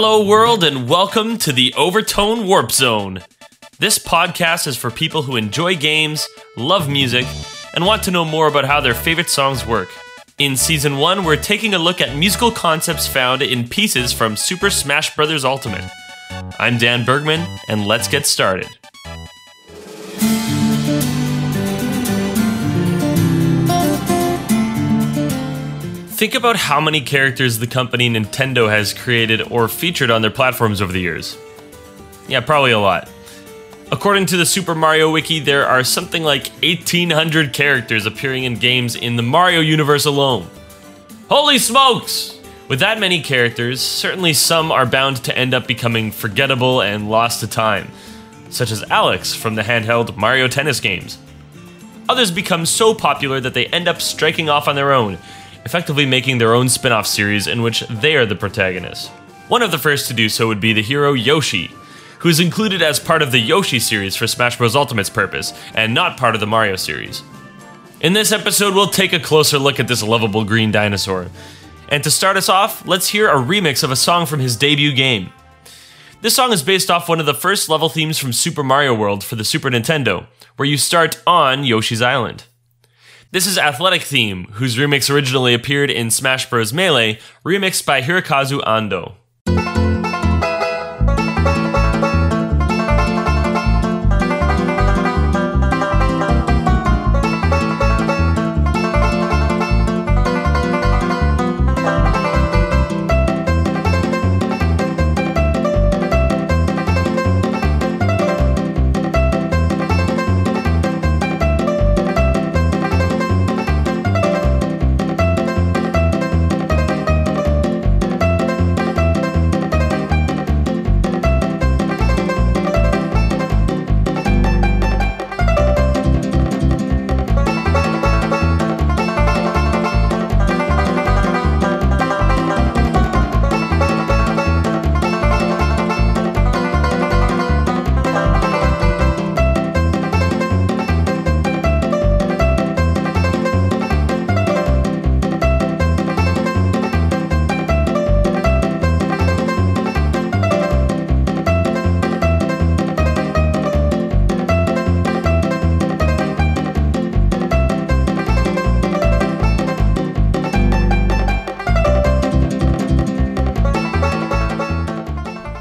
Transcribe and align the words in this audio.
Hello, 0.00 0.24
world, 0.24 0.62
and 0.62 0.88
welcome 0.88 1.38
to 1.38 1.52
the 1.52 1.74
Overtone 1.76 2.46
Warp 2.46 2.70
Zone. 2.70 3.20
This 3.80 3.98
podcast 3.98 4.68
is 4.68 4.76
for 4.76 4.92
people 4.92 5.22
who 5.22 5.34
enjoy 5.34 5.74
games, 5.74 6.28
love 6.56 6.88
music, 6.88 7.26
and 7.74 7.84
want 7.84 8.04
to 8.04 8.12
know 8.12 8.24
more 8.24 8.46
about 8.46 8.64
how 8.64 8.80
their 8.80 8.94
favorite 8.94 9.28
songs 9.28 9.66
work. 9.66 9.88
In 10.38 10.56
season 10.56 10.98
1, 10.98 11.24
we're 11.24 11.34
taking 11.34 11.74
a 11.74 11.80
look 11.80 12.00
at 12.00 12.16
musical 12.16 12.52
concepts 12.52 13.08
found 13.08 13.42
in 13.42 13.68
pieces 13.68 14.12
from 14.12 14.36
Super 14.36 14.70
Smash 14.70 15.16
Bros. 15.16 15.44
Ultimate. 15.44 15.90
I'm 16.60 16.78
Dan 16.78 17.04
Bergman, 17.04 17.44
and 17.66 17.84
let's 17.84 18.06
get 18.06 18.24
started. 18.24 18.68
Think 26.18 26.34
about 26.34 26.56
how 26.56 26.80
many 26.80 27.00
characters 27.00 27.60
the 27.60 27.68
company 27.68 28.10
Nintendo 28.10 28.68
has 28.68 28.92
created 28.92 29.40
or 29.52 29.68
featured 29.68 30.10
on 30.10 30.20
their 30.20 30.32
platforms 30.32 30.82
over 30.82 30.92
the 30.92 30.98
years. 30.98 31.38
Yeah, 32.26 32.40
probably 32.40 32.72
a 32.72 32.80
lot. 32.80 33.08
According 33.92 34.26
to 34.26 34.36
the 34.36 34.44
Super 34.44 34.74
Mario 34.74 35.12
Wiki, 35.12 35.38
there 35.38 35.64
are 35.64 35.84
something 35.84 36.24
like 36.24 36.48
1,800 36.60 37.52
characters 37.52 38.04
appearing 38.04 38.42
in 38.42 38.56
games 38.56 38.96
in 38.96 39.14
the 39.14 39.22
Mario 39.22 39.60
universe 39.60 40.06
alone. 40.06 40.48
Holy 41.28 41.56
smokes! 41.56 42.40
With 42.66 42.80
that 42.80 42.98
many 42.98 43.22
characters, 43.22 43.80
certainly 43.80 44.32
some 44.32 44.72
are 44.72 44.86
bound 44.86 45.18
to 45.18 45.38
end 45.38 45.54
up 45.54 45.68
becoming 45.68 46.10
forgettable 46.10 46.82
and 46.82 47.08
lost 47.08 47.38
to 47.40 47.46
time, 47.46 47.92
such 48.50 48.72
as 48.72 48.82
Alex 48.90 49.34
from 49.34 49.54
the 49.54 49.62
handheld 49.62 50.16
Mario 50.16 50.48
Tennis 50.48 50.80
games. 50.80 51.16
Others 52.08 52.32
become 52.32 52.66
so 52.66 52.92
popular 52.92 53.38
that 53.38 53.54
they 53.54 53.66
end 53.66 53.86
up 53.86 54.00
striking 54.00 54.48
off 54.48 54.66
on 54.66 54.74
their 54.74 54.92
own, 54.92 55.18
effectively 55.68 56.06
making 56.06 56.38
their 56.38 56.54
own 56.54 56.66
spin 56.66 56.92
off 56.92 57.06
series 57.06 57.46
in 57.46 57.60
which 57.60 57.80
they 57.88 58.16
are 58.16 58.24
the 58.24 58.34
protagonists. 58.34 59.08
One 59.48 59.60
of 59.60 59.70
the 59.70 59.76
first 59.76 60.08
to 60.08 60.14
do 60.14 60.30
so 60.30 60.48
would 60.48 60.60
be 60.60 60.72
the 60.72 60.80
hero 60.80 61.12
Yoshi, 61.12 61.70
who 62.20 62.30
is 62.30 62.40
included 62.40 62.80
as 62.80 62.98
part 62.98 63.20
of 63.20 63.32
the 63.32 63.38
Yoshi 63.38 63.78
series 63.78 64.16
for 64.16 64.26
Smash 64.26 64.56
Bros. 64.56 64.74
Ultimate's 64.74 65.10
purpose, 65.10 65.52
and 65.74 65.92
not 65.92 66.16
part 66.16 66.34
of 66.34 66.40
the 66.40 66.46
Mario 66.46 66.74
series. 66.76 67.22
In 68.00 68.14
this 68.14 68.32
episode, 68.32 68.74
we'll 68.74 68.86
take 68.86 69.12
a 69.12 69.20
closer 69.20 69.58
look 69.58 69.78
at 69.78 69.88
this 69.88 70.02
lovable 70.02 70.42
green 70.42 70.72
dinosaur. 70.72 71.26
And 71.90 72.02
to 72.02 72.10
start 72.10 72.38
us 72.38 72.48
off, 72.48 72.86
let's 72.86 73.08
hear 73.08 73.28
a 73.28 73.34
remix 73.34 73.84
of 73.84 73.90
a 73.90 73.96
song 73.96 74.24
from 74.24 74.40
his 74.40 74.56
debut 74.56 74.94
game. 74.94 75.30
This 76.22 76.34
song 76.34 76.50
is 76.50 76.62
based 76.62 76.90
off 76.90 77.10
one 77.10 77.20
of 77.20 77.26
the 77.26 77.34
first 77.34 77.68
level 77.68 77.90
themes 77.90 78.16
from 78.16 78.32
Super 78.32 78.64
Mario 78.64 78.94
World 78.94 79.22
for 79.22 79.36
the 79.36 79.44
Super 79.44 79.68
Nintendo, 79.68 80.28
where 80.56 80.66
you 80.66 80.78
start 80.78 81.22
on 81.26 81.64
Yoshi's 81.64 82.00
Island. 82.00 82.44
This 83.30 83.46
is 83.46 83.58
Athletic 83.58 84.00
Theme, 84.00 84.46
whose 84.52 84.78
remix 84.78 85.12
originally 85.14 85.52
appeared 85.52 85.90
in 85.90 86.10
Smash 86.10 86.48
Bros. 86.48 86.72
Melee, 86.72 87.18
remixed 87.44 87.84
by 87.84 88.00
Hirokazu 88.00 88.60
Ando. 88.60 89.16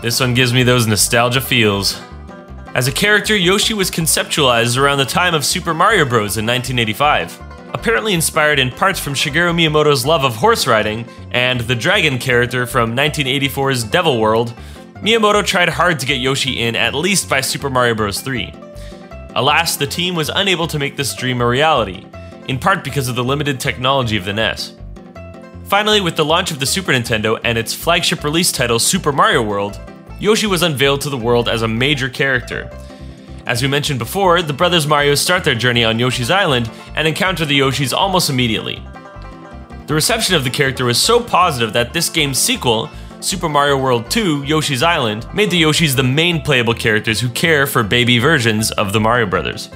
This 0.08 0.22
one 0.22 0.34
gives 0.34 0.54
me 0.54 0.64
those 0.64 0.88
nostalgia 0.88 1.42
feels. 1.42 2.02
As 2.74 2.88
a 2.88 2.94
character, 2.94 3.36
Yoshi 3.36 3.74
was 3.74 3.92
conceptualized 3.92 4.78
around 4.78 5.00
the 5.00 5.06
time 5.06 5.36
of 5.36 5.44
Super 5.44 5.74
Mario 5.74 6.06
Bros. 6.06 6.38
in 6.38 6.46
1985. 6.46 7.38
Apparently 7.74 8.14
inspired 8.14 8.58
in 8.58 8.70
parts 8.70 9.02
from 9.02 9.14
Shigeru 9.14 9.54
Miyamoto's 9.54 10.06
love 10.06 10.24
of 10.24 10.34
horse 10.34 10.66
riding 10.66 11.06
and 11.32 11.60
the 11.60 11.76
dragon 11.76 12.20
character 12.20 12.66
from 12.66 12.96
1984's 12.96 13.84
Devil 13.84 14.22
World, 14.22 14.54
Miyamoto 15.02 15.46
tried 15.46 15.68
hard 15.68 16.00
to 16.00 16.06
get 16.06 16.20
Yoshi 16.20 16.62
in 16.62 16.78
at 16.78 16.96
least 16.96 17.28
by 17.28 17.42
Super 17.42 17.70
Mario 17.70 17.94
Bros. 17.94 18.22
3. 18.22 18.54
Alas, 19.36 19.76
the 19.76 19.86
team 19.86 20.16
was 20.16 20.32
unable 20.34 20.68
to 20.68 20.80
make 20.80 20.96
this 20.96 21.14
dream 21.16 21.42
a 21.42 21.46
reality, 21.46 22.06
in 22.48 22.58
part 22.58 22.82
because 22.82 23.10
of 23.10 23.18
the 23.18 23.26
limited 23.26 23.60
technology 23.60 24.16
of 24.16 24.24
the 24.24 24.32
NES. 24.32 24.72
Finally, 25.66 26.00
with 26.00 26.16
the 26.16 26.24
launch 26.24 26.50
of 26.50 26.62
the 26.62 26.66
Super 26.66 26.94
Nintendo 26.94 27.38
and 27.44 27.58
its 27.58 27.74
flagship 27.74 28.24
release 28.24 28.54
title 28.54 28.80
Super 28.80 29.12
Mario 29.12 29.42
World, 29.42 29.78
Yoshi 30.20 30.48
was 30.48 30.64
unveiled 30.64 31.02
to 31.02 31.10
the 31.10 31.18
world 31.18 31.48
as 31.48 31.62
a 31.62 31.68
major 31.68 32.10
character. 32.10 32.70
As 33.46 33.62
we 33.62 33.68
mentioned 33.68 34.00
before, 34.00 34.42
the 34.42 34.52
brothers 34.52 34.88
Mario 34.88 35.14
start 35.14 35.44
their 35.44 35.56
journey 35.56 35.84
on 35.84 36.00
Yoshi's 36.00 36.32
Island 36.32 36.70
and 36.96 37.08
encounter 37.08 37.46
the 37.46 37.60
Yoshis 37.60 37.94
almost 37.94 38.30
immediately. 38.30 38.84
The 39.86 39.94
reception 39.94 40.36
of 40.36 40.44
the 40.44 40.50
character 40.50 40.86
was 40.86 41.00
so 41.00 41.24
positive 41.24 41.72
that 41.74 41.94
this 41.94 42.10
game's 42.10 42.40
sequel, 42.40 42.90
Super 43.22 43.48
Mario 43.48 43.78
World 43.78 44.10
2 44.10 44.44
Yoshi's 44.44 44.84
Island, 44.84 45.28
made 45.34 45.52
the 45.52 45.62
Yoshis 45.62 45.96
the 45.96 46.04
main 46.04 46.42
playable 46.42 46.74
characters 46.74 47.22
who 47.22 47.30
care 47.30 47.68
for 47.68 47.84
baby 47.84 48.18
versions 48.18 48.72
of 48.72 48.94
the 48.94 49.00
Mario 49.00 49.28
Brothers. 49.28 49.70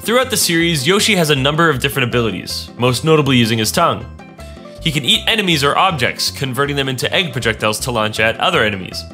Throughout 0.00 0.30
the 0.30 0.36
series, 0.36 0.86
Yoshi 0.86 1.14
has 1.14 1.30
a 1.30 1.36
number 1.36 1.68
of 1.68 1.80
different 1.80 2.08
abilities, 2.08 2.70
most 2.76 3.04
notably 3.04 3.36
using 3.36 3.58
his 3.58 3.70
tongue. 3.70 4.04
He 4.82 4.90
can 4.90 5.04
eat 5.04 5.28
enemies 5.28 5.62
or 5.62 5.78
objects, 5.78 6.30
converting 6.30 6.74
them 6.76 6.88
into 6.88 7.12
egg 7.14 7.30
projectiles 7.30 7.78
to 7.80 7.92
launch 7.92 8.18
at 8.18 8.40
other 8.40 8.64
enemies. 8.64 9.04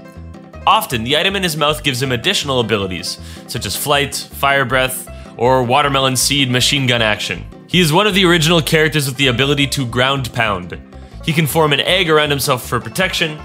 Often, 0.69 1.05
the 1.05 1.17
item 1.17 1.35
in 1.35 1.43
his 1.43 1.57
mouth 1.57 1.83
gives 1.83 2.03
him 2.03 2.13
additional 2.13 2.61
abilities, 2.61 3.19
such 3.47 3.65
as 3.65 3.75
flight, 3.75 4.15
fire 4.15 4.67
breath, 4.67 5.09
or 5.39 5.63
watermelon 5.65 6.15
seed 6.15 6.51
machine 6.51 6.87
gun 6.87 7.01
action. 7.01 7.43
He 7.69 7.81
is 7.81 7.91
one 7.91 8.07
of 8.07 8.15
the 8.15 8.27
original 8.27 8.61
characters 8.61 9.07
with 9.07 9.17
the 9.17 9.29
ability 9.29 9.67
to 9.69 9.87
ground 9.87 10.31
pound. 10.35 10.79
He 11.25 11.33
can 11.33 11.47
form 11.47 11.73
an 11.73 11.81
egg 11.81 12.11
around 12.11 12.29
himself 12.29 12.69
for 12.69 12.81
protection, 12.81 13.39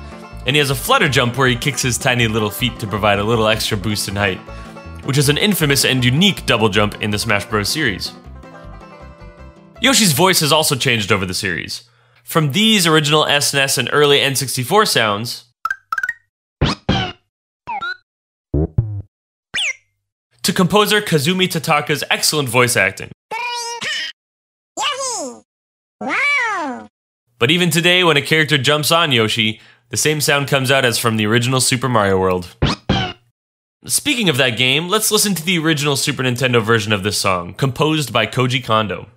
and 0.45 0.53
he 0.53 0.57
has 0.57 0.69
a 0.69 0.75
flutter 0.75 1.07
jump 1.07 1.38
where 1.38 1.47
he 1.47 1.56
kicks 1.56 1.81
his 1.81 1.97
tiny 1.97 2.28
little 2.28 2.50
feet 2.50 2.78
to 2.79 2.88
provide 2.88 3.19
a 3.19 3.23
little 3.23 3.47
extra 3.47 3.78
boost 3.78 4.09
in 4.09 4.17
height, 4.17 4.39
which 5.06 5.17
is 5.17 5.29
an 5.29 5.38
infamous 5.38 5.85
and 5.85 6.03
unique 6.03 6.45
double 6.45 6.67
jump 6.67 7.01
in 7.01 7.12
the 7.12 7.17
Smash 7.17 7.45
Bros. 7.45 7.69
series. 7.69 8.12
Yoshi's 9.80 10.12
voice 10.12 10.42
has 10.42 10.51
also 10.51 10.75
changed 10.75 11.09
over 11.09 11.25
the 11.25 11.33
series. 11.33 11.83
From 12.25 12.51
these 12.51 12.86
original 12.86 13.24
SNES 13.24 13.77
and 13.77 13.89
early 13.94 14.19
N64 14.19 14.89
sounds, 14.89 15.45
to 20.44 20.54
composer 20.54 21.01
Kazumi 21.01 21.48
Totaka's 21.48 22.04
excellent 22.10 22.50
voice 22.50 22.75
acting. 22.78 23.10
But 27.40 27.51
even 27.51 27.69
today, 27.69 28.04
when 28.04 28.16
a 28.16 28.22
character 28.22 28.57
jumps 28.57 28.92
on 28.92 29.12
Yoshi, 29.12 29.60
the 29.90 29.98
same 29.98 30.22
sound 30.22 30.48
comes 30.48 30.72
out 30.72 30.86
as 30.86 30.98
from 30.98 31.18
the 31.18 31.25
original 31.25 31.60
Super 31.60 31.90
Mario 31.90 32.18
World. 32.18 32.56
Speaking 33.86 34.30
of 34.30 34.38
that 34.38 34.51
game, 34.57 34.88
let's 34.88 35.12
listen 35.12 35.36
to 35.36 35.44
the 35.44 35.60
original 35.60 35.98
Super 35.98 36.24
Nintendo 36.24 36.62
version 36.62 36.94
of 36.94 37.04
this 37.04 37.18
song, 37.18 37.54
composed 37.54 38.13
by 38.13 38.25
Koji 38.25 38.63
Kondo. 38.63 39.07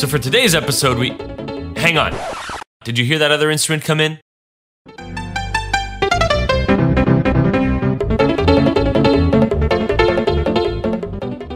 So 0.00 0.06
for 0.06 0.18
today's 0.18 0.54
episode, 0.54 0.96
we. 0.96 1.10
Hang 1.78 1.98
on. 1.98 2.18
Did 2.84 2.96
you 2.96 3.04
hear 3.04 3.18
that 3.18 3.32
other 3.32 3.50
instrument 3.50 3.84
come 3.84 4.00
in? 4.00 4.18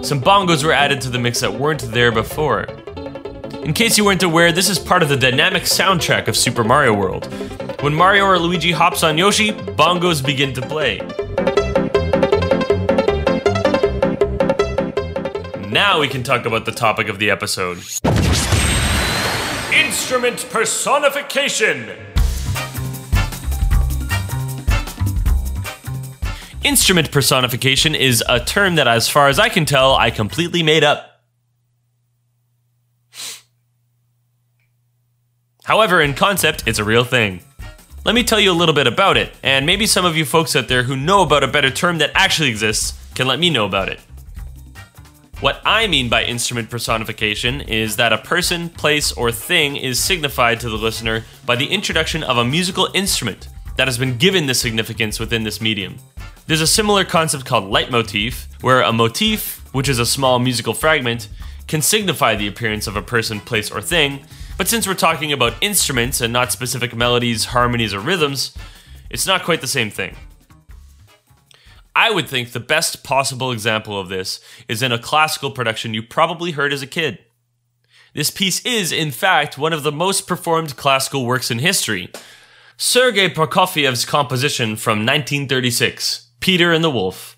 Some 0.02 0.20
bongos 0.20 0.62
were 0.62 0.72
added 0.72 1.00
to 1.00 1.08
the 1.08 1.18
mix 1.18 1.40
that 1.40 1.54
weren't 1.54 1.80
there 1.84 2.12
before. 2.12 2.64
In 3.64 3.72
case 3.72 3.96
you 3.96 4.04
weren't 4.04 4.22
aware, 4.22 4.52
this 4.52 4.68
is 4.68 4.78
part 4.78 5.02
of 5.02 5.08
the 5.08 5.16
dynamic 5.16 5.62
soundtrack 5.62 6.28
of 6.28 6.36
Super 6.36 6.64
Mario 6.64 6.92
World. 6.92 7.24
When 7.80 7.94
Mario 7.94 8.26
or 8.26 8.38
Luigi 8.38 8.72
hops 8.72 9.02
on 9.02 9.16
Yoshi, 9.16 9.52
bongos 9.52 10.22
begin 10.22 10.52
to 10.52 10.60
play. 10.60 10.98
Now 15.70 15.98
we 15.98 16.08
can 16.08 16.22
talk 16.22 16.44
about 16.44 16.66
the 16.66 16.72
topic 16.72 17.08
of 17.08 17.18
the 17.18 17.30
episode 17.30 17.82
Instrument 19.74 20.46
personification! 20.50 21.90
Instrument 26.62 27.10
personification 27.10 27.96
is 27.96 28.22
a 28.28 28.38
term 28.38 28.76
that, 28.76 28.86
as 28.86 29.08
far 29.08 29.26
as 29.26 29.40
I 29.40 29.48
can 29.48 29.64
tell, 29.64 29.96
I 29.96 30.12
completely 30.12 30.62
made 30.62 30.84
up. 30.84 31.22
However, 35.64 36.00
in 36.00 36.14
concept, 36.14 36.62
it's 36.68 36.78
a 36.78 36.84
real 36.84 37.02
thing. 37.02 37.40
Let 38.04 38.14
me 38.14 38.22
tell 38.22 38.38
you 38.38 38.52
a 38.52 38.54
little 38.54 38.76
bit 38.76 38.86
about 38.86 39.16
it, 39.16 39.32
and 39.42 39.66
maybe 39.66 39.86
some 39.86 40.04
of 40.04 40.16
you 40.16 40.24
folks 40.24 40.54
out 40.54 40.68
there 40.68 40.84
who 40.84 40.96
know 40.96 41.22
about 41.22 41.42
a 41.42 41.48
better 41.48 41.70
term 41.70 41.98
that 41.98 42.12
actually 42.14 42.50
exists 42.50 42.96
can 43.16 43.26
let 43.26 43.40
me 43.40 43.50
know 43.50 43.64
about 43.64 43.88
it. 43.88 43.98
What 45.44 45.60
I 45.66 45.86
mean 45.88 46.08
by 46.08 46.24
instrument 46.24 46.70
personification 46.70 47.60
is 47.60 47.96
that 47.96 48.14
a 48.14 48.16
person, 48.16 48.70
place, 48.70 49.12
or 49.12 49.30
thing 49.30 49.76
is 49.76 50.02
signified 50.02 50.58
to 50.60 50.70
the 50.70 50.78
listener 50.78 51.22
by 51.44 51.54
the 51.54 51.66
introduction 51.66 52.22
of 52.22 52.38
a 52.38 52.46
musical 52.46 52.88
instrument 52.94 53.48
that 53.76 53.86
has 53.86 53.98
been 53.98 54.16
given 54.16 54.46
the 54.46 54.54
significance 54.54 55.20
within 55.20 55.44
this 55.44 55.60
medium. 55.60 55.98
There's 56.46 56.62
a 56.62 56.66
similar 56.66 57.04
concept 57.04 57.44
called 57.44 57.70
leitmotif, 57.70 58.48
where 58.62 58.80
a 58.80 58.90
motif, 58.90 59.62
which 59.74 59.86
is 59.86 59.98
a 59.98 60.06
small 60.06 60.38
musical 60.38 60.72
fragment, 60.72 61.28
can 61.68 61.82
signify 61.82 62.34
the 62.34 62.48
appearance 62.48 62.86
of 62.86 62.96
a 62.96 63.02
person, 63.02 63.38
place, 63.38 63.70
or 63.70 63.82
thing, 63.82 64.24
but 64.56 64.66
since 64.66 64.86
we're 64.86 64.94
talking 64.94 65.30
about 65.30 65.62
instruments 65.62 66.22
and 66.22 66.32
not 66.32 66.52
specific 66.52 66.96
melodies, 66.96 67.44
harmonies, 67.44 67.92
or 67.92 68.00
rhythms, 68.00 68.56
it's 69.10 69.26
not 69.26 69.44
quite 69.44 69.60
the 69.60 69.66
same 69.66 69.90
thing. 69.90 70.16
I 71.96 72.10
would 72.10 72.28
think 72.28 72.50
the 72.50 72.60
best 72.60 73.04
possible 73.04 73.52
example 73.52 73.98
of 73.98 74.08
this 74.08 74.40
is 74.68 74.82
in 74.82 74.92
a 74.92 74.98
classical 74.98 75.50
production 75.50 75.94
you 75.94 76.02
probably 76.02 76.52
heard 76.52 76.72
as 76.72 76.82
a 76.82 76.88
kid. 76.88 77.18
This 78.14 78.30
piece 78.30 78.64
is, 78.64 78.92
in 78.92 79.10
fact, 79.10 79.58
one 79.58 79.72
of 79.72 79.82
the 79.82 79.92
most 79.92 80.26
performed 80.26 80.76
classical 80.76 81.26
works 81.26 81.50
in 81.50 81.58
history. 81.58 82.10
Sergei 82.76 83.28
Prokofiev's 83.28 84.04
composition 84.04 84.76
from 84.76 84.98
1936, 84.98 86.28
Peter 86.40 86.72
and 86.72 86.82
the 86.82 86.90
Wolf. 86.90 87.33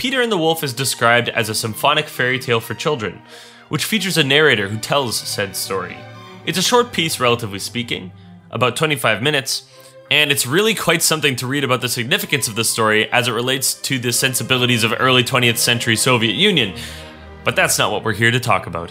Peter 0.00 0.22
and 0.22 0.32
the 0.32 0.38
Wolf 0.38 0.64
is 0.64 0.72
described 0.72 1.28
as 1.28 1.50
a 1.50 1.54
symphonic 1.54 2.08
fairy 2.08 2.38
tale 2.38 2.58
for 2.58 2.72
children, 2.72 3.20
which 3.68 3.84
features 3.84 4.16
a 4.16 4.24
narrator 4.24 4.66
who 4.66 4.78
tells 4.78 5.14
said 5.14 5.54
story. 5.54 5.94
It's 6.46 6.56
a 6.56 6.62
short 6.62 6.90
piece, 6.90 7.20
relatively 7.20 7.58
speaking, 7.58 8.10
about 8.50 8.76
25 8.76 9.22
minutes, 9.22 9.68
and 10.10 10.32
it's 10.32 10.46
really 10.46 10.74
quite 10.74 11.02
something 11.02 11.36
to 11.36 11.46
read 11.46 11.64
about 11.64 11.82
the 11.82 11.88
significance 11.90 12.48
of 12.48 12.54
the 12.54 12.64
story 12.64 13.12
as 13.12 13.28
it 13.28 13.32
relates 13.32 13.74
to 13.74 13.98
the 13.98 14.10
sensibilities 14.10 14.84
of 14.84 14.94
early 14.98 15.22
20th 15.22 15.58
century 15.58 15.96
Soviet 15.96 16.32
Union. 16.34 16.74
But 17.44 17.54
that's 17.54 17.78
not 17.78 17.92
what 17.92 18.02
we're 18.02 18.14
here 18.14 18.30
to 18.30 18.40
talk 18.40 18.66
about. 18.66 18.90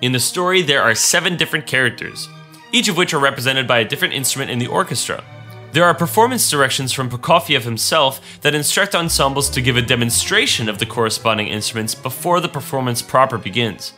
In 0.00 0.12
the 0.12 0.20
story, 0.20 0.62
there 0.62 0.82
are 0.82 0.94
seven 0.94 1.36
different 1.36 1.66
characters, 1.66 2.30
each 2.72 2.88
of 2.88 2.96
which 2.96 3.12
are 3.12 3.20
represented 3.20 3.68
by 3.68 3.80
a 3.80 3.84
different 3.84 4.14
instrument 4.14 4.50
in 4.50 4.58
the 4.58 4.68
orchestra. 4.68 5.22
There 5.72 5.84
are 5.84 5.94
performance 5.94 6.50
directions 6.50 6.92
from 6.92 7.08
Prokofiev 7.08 7.62
himself 7.62 8.20
that 8.42 8.54
instruct 8.54 8.94
ensembles 8.94 9.48
to 9.48 9.62
give 9.62 9.78
a 9.78 9.82
demonstration 9.82 10.68
of 10.68 10.78
the 10.78 10.84
corresponding 10.84 11.48
instruments 11.48 11.94
before 11.94 12.40
the 12.40 12.48
performance 12.48 13.00
proper 13.00 13.38
begins, 13.38 13.94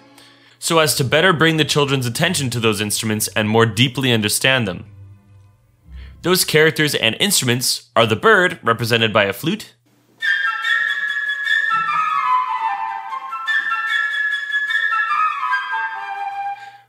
so 0.60 0.78
as 0.78 0.94
to 0.94 1.04
better 1.04 1.32
bring 1.32 1.56
the 1.56 1.64
children's 1.64 2.06
attention 2.06 2.48
to 2.50 2.60
those 2.60 2.80
instruments 2.80 3.26
and 3.34 3.48
more 3.48 3.66
deeply 3.66 4.12
understand 4.12 4.68
them. 4.68 4.84
Those 6.22 6.44
characters 6.44 6.94
and 6.94 7.16
instruments 7.18 7.90
are 7.96 8.06
the 8.06 8.14
bird, 8.14 8.60
represented 8.62 9.12
by 9.12 9.24
a 9.24 9.32
flute, 9.32 9.74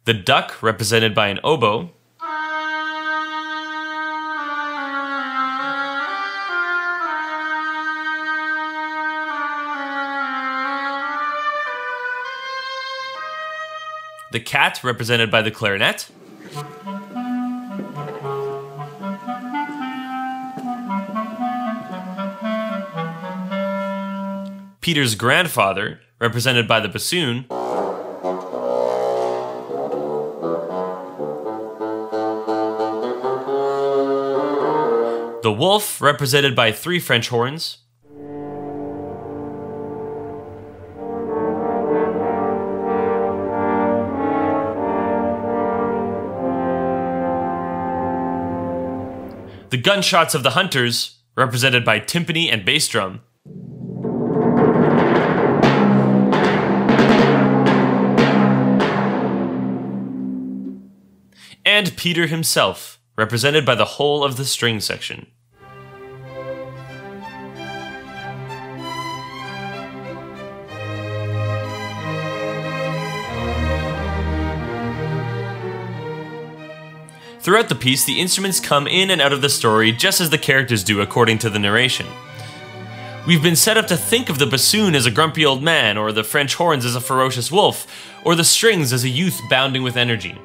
the 0.03 0.13
duck, 0.13 0.61
represented 0.61 1.15
by 1.15 1.29
an 1.29 1.39
oboe, 1.43 1.89
the 14.35 14.39
cat, 14.41 14.83
represented 14.83 15.31
by 15.31 15.41
the 15.41 15.49
clarinet. 15.49 16.09
Peter's 24.81 25.15
grandfather, 25.15 26.01
represented 26.19 26.67
by 26.67 26.81
the 26.81 26.89
bassoon. 26.89 27.45
The 35.43 35.55
wolf, 35.57 36.01
represented 36.01 36.57
by 36.57 36.73
three 36.73 36.99
French 36.99 37.29
horns. 37.29 37.84
The 49.75 49.81
gunshots 49.81 50.33
of 50.33 50.41
the 50.41 50.51
hunters, 50.51 51.19
represented 51.35 51.83
by 51.83 51.99
timpani 51.99 52.49
and 52.49 52.63
bass 52.63 52.87
drum. 52.87 53.19
And 61.65 61.97
Peter 61.97 62.27
himself, 62.27 63.01
represented 63.17 63.65
by 63.65 63.75
the 63.75 63.83
whole 63.83 64.23
of 64.23 64.37
the 64.37 64.45
string 64.45 64.79
section. 64.79 65.27
Throughout 77.45 77.69
the 77.69 77.75
piece, 77.75 78.03
the 78.03 78.19
instruments 78.19 78.59
come 78.59 78.87
in 78.87 79.11
and 79.11 79.21
out 79.21 79.31
of 79.31 79.43
the 79.43 79.49
story 79.49 79.91
just 79.91 80.19
as 80.19 80.31
the 80.31 80.37
characters 80.39 80.83
do 80.83 80.99
according 80.99 81.37
to 81.37 81.49
the 81.51 81.59
narration. 81.59 82.07
We've 83.27 83.43
been 83.43 83.55
set 83.55 83.77
up 83.77 83.85
to 83.89 83.95
think 83.95 84.31
of 84.31 84.39
the 84.39 84.47
bassoon 84.47 84.95
as 84.95 85.05
a 85.05 85.11
grumpy 85.11 85.45
old 85.45 85.61
man, 85.61 85.95
or 85.95 86.11
the 86.11 86.23
French 86.23 86.55
horns 86.55 86.85
as 86.85 86.95
a 86.95 86.99
ferocious 86.99 87.51
wolf, 87.51 87.85
or 88.23 88.33
the 88.33 88.43
strings 88.43 88.91
as 88.91 89.03
a 89.03 89.09
youth 89.09 89.39
bounding 89.47 89.83
with 89.83 89.95
energy. 89.95 90.41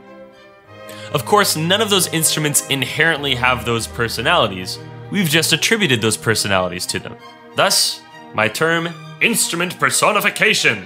Of 1.14 1.24
course, 1.24 1.56
none 1.56 1.80
of 1.80 1.88
those 1.88 2.12
instruments 2.12 2.68
inherently 2.68 3.34
have 3.34 3.64
those 3.64 3.86
personalities. 3.86 4.78
We've 5.10 5.26
just 5.26 5.54
attributed 5.54 6.02
those 6.02 6.18
personalities 6.18 6.84
to 6.84 6.98
them. 6.98 7.16
Thus, 7.56 8.02
my 8.34 8.46
term, 8.46 8.90
instrument 9.22 9.80
personification. 9.80 10.84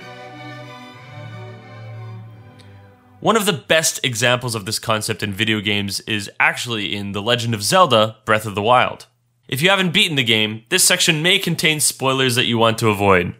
One 3.25 3.37
of 3.37 3.47
the 3.47 3.54
best 3.54 4.04
examples 4.04 4.54
of 4.54 4.66
this 4.66 4.78
concept 4.78 5.23
in 5.23 5.33
video 5.33 5.61
games 5.61 6.00
is 6.00 6.31
actually 6.38 6.95
in 6.95 7.12
The 7.12 7.23
Legend 7.23 7.54
of 7.54 7.62
Zelda 7.62 8.19
Breath 8.26 8.45
of 8.45 8.54
the 8.54 8.61
Wild. 8.61 9.07
If 9.49 9.62
you 9.62 9.71
haven't 9.71 9.95
beaten 9.95 10.16
the 10.16 10.23
game, 10.23 10.64
this 10.69 10.85
section 10.85 11.23
may 11.23 11.38
contain 11.38 11.81
spoilers 11.81 12.35
that 12.35 12.45
you 12.45 12.59
want 12.59 12.76
to 12.81 12.90
avoid. 12.90 13.35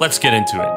Let's 0.00 0.18
get 0.18 0.34
into 0.34 0.56
it. 0.56 0.72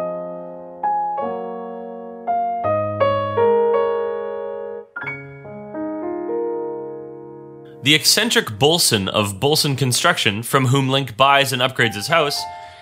The 7.84 7.96
eccentric 7.96 8.60
Bolson 8.60 9.08
of 9.08 9.40
Bolson 9.40 9.76
Construction, 9.76 10.44
from 10.44 10.68
whom 10.68 10.88
Link 10.88 11.18
buys 11.18 11.52
and 11.52 11.64
upgrades 11.64 11.96
his 11.96 12.10
house, 12.10 12.40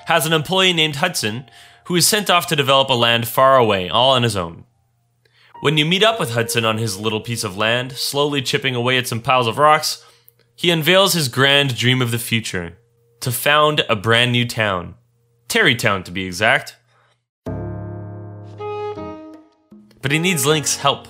has 0.08 0.26
an 0.26 0.34
employee 0.34 0.74
named 0.74 0.98
Hudson 0.98 1.46
who 1.86 1.96
is 1.96 2.06
sent 2.06 2.30
off 2.30 2.48
to 2.48 2.56
develop 2.58 2.90
a 2.90 2.94
land 2.94 3.30
far 3.30 3.56
away, 3.56 3.88
all 3.88 4.12
on 4.12 4.24
his 4.24 4.36
own. 4.36 4.66
When 5.62 5.78
you 5.78 5.86
meet 5.86 6.02
up 6.02 6.20
with 6.20 6.32
Hudson 6.32 6.66
on 6.66 6.80
his 6.80 6.98
little 6.98 7.22
piece 7.22 7.44
of 7.44 7.56
land, 7.56 7.92
slowly 7.92 8.42
chipping 8.42 8.74
away 8.74 8.98
at 8.98 9.06
some 9.06 9.22
piles 9.22 9.46
of 9.46 9.60
rocks, 9.60 10.04
he 10.56 10.72
unveils 10.72 11.14
his 11.14 11.28
grand 11.28 11.78
dream 11.78 12.02
of 12.02 12.10
the 12.10 12.18
future 12.18 12.80
to 13.20 13.32
found 13.32 13.86
a 13.88 13.96
brand 13.96 14.32
new 14.32 14.44
town. 14.44 14.96
Tarrey 15.48 15.78
Town, 15.78 16.02
to 16.06 16.12
be 16.12 16.26
exact. 16.26 16.78
But 20.02 20.12
he 20.12 20.18
needs 20.18 20.48
Link's 20.48 20.78
help. 20.78 21.08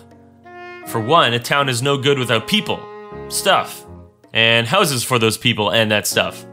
For 0.87 0.99
one, 0.99 1.33
a 1.33 1.39
town 1.39 1.69
is 1.69 1.81
no 1.81 1.97
good 1.97 2.19
without 2.19 2.49
people, 2.49 2.85
stuff, 3.29 3.85
and 4.33 4.67
houses 4.67 5.01
for 5.01 5.17
those 5.17 5.37
people 5.37 5.71
and 5.71 5.89
that 5.91 6.05
stuff. 6.05 6.45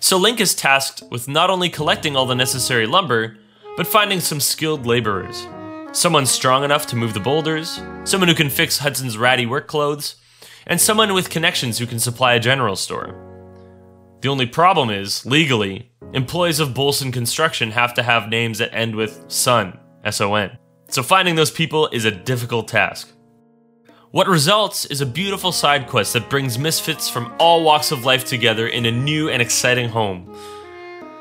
So 0.00 0.18
Link 0.18 0.38
is 0.38 0.54
tasked 0.54 1.02
with 1.10 1.28
not 1.28 1.48
only 1.48 1.70
collecting 1.70 2.14
all 2.14 2.26
the 2.26 2.34
necessary 2.34 2.86
lumber, 2.86 3.38
but 3.78 3.86
finding 3.86 4.20
some 4.20 4.38
skilled 4.38 4.84
laborers. 4.84 5.46
Someone 5.96 6.26
strong 6.26 6.62
enough 6.62 6.86
to 6.88 6.96
move 6.96 7.14
the 7.14 7.20
boulders, 7.20 7.80
someone 8.04 8.28
who 8.28 8.34
can 8.34 8.50
fix 8.50 8.76
Hudson's 8.76 9.16
ratty 9.16 9.46
work 9.46 9.66
clothes, 9.66 10.16
and 10.66 10.78
someone 10.78 11.14
with 11.14 11.30
connections 11.30 11.78
who 11.78 11.86
can 11.86 11.98
supply 11.98 12.34
a 12.34 12.38
general 12.38 12.76
store. 12.76 13.14
The 14.20 14.28
only 14.28 14.44
problem 14.44 14.90
is, 14.90 15.24
legally, 15.24 15.90
employees 16.12 16.60
of 16.60 16.74
Bolson 16.74 17.14
Construction 17.14 17.70
have 17.70 17.94
to 17.94 18.02
have 18.02 18.28
names 18.28 18.58
that 18.58 18.74
end 18.74 18.94
with 18.94 19.24
son, 19.28 19.78
S 20.04 20.20
O 20.20 20.34
N. 20.34 20.58
So 20.88 21.02
finding 21.02 21.34
those 21.34 21.50
people 21.50 21.88
is 21.90 22.04
a 22.04 22.10
difficult 22.10 22.68
task. 22.68 23.10
What 24.10 24.28
results 24.28 24.84
is 24.84 25.00
a 25.00 25.06
beautiful 25.06 25.50
side 25.50 25.86
quest 25.86 26.12
that 26.12 26.28
brings 26.28 26.58
misfits 26.58 27.08
from 27.08 27.34
all 27.38 27.64
walks 27.64 27.90
of 27.90 28.04
life 28.04 28.26
together 28.26 28.68
in 28.68 28.84
a 28.84 28.92
new 28.92 29.30
and 29.30 29.40
exciting 29.40 29.88
home. 29.88 30.36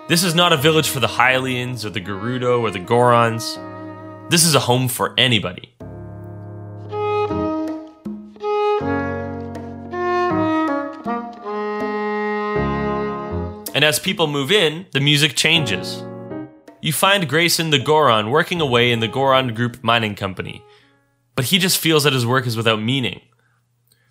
This 0.10 0.26
is 0.26 0.36
not 0.36 0.52
a 0.52 0.58
village 0.58 0.90
for 0.90 1.00
the 1.00 1.08
Hylians 1.08 1.86
or 1.86 1.92
the 1.92 2.02
Gerudo 2.02 2.60
or 2.60 2.72
the 2.72 2.80
Gorons. 2.80 3.58
This 4.28 4.44
is 4.44 4.56
a 4.56 4.60
home 4.60 4.88
for 4.88 5.14
anybody. 5.20 5.76
And 13.76 13.84
as 13.84 14.00
people 14.00 14.26
move 14.26 14.52
in, 14.52 14.88
the 14.94 15.00
music 15.00 15.36
changes. 15.36 16.04
You 16.82 16.92
find 16.92 17.30
Greyson 17.30 17.70
the 17.70 17.78
Goron 17.78 18.32
working 18.32 18.62
away 18.62 18.92
in 18.92 19.00
the 19.00 19.08
Goron 19.08 19.54
Group 19.54 19.84
Mining 19.84 20.16
Company, 20.16 20.64
but 21.36 21.46
he 21.46 21.60
just 21.60 21.78
feels 21.78 22.04
that 22.04 22.14
his 22.14 22.26
work 22.26 22.48
is 22.48 22.58
without 22.58 22.82
meaning. 22.82 23.22